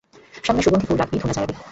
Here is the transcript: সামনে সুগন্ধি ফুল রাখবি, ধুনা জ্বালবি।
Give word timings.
সামনে 0.43 0.61
সুগন্ধি 0.61 0.85
ফুল 0.87 0.97
রাখবি, 0.99 1.17
ধুনা 1.19 1.33
জ্বালবি। 1.33 1.53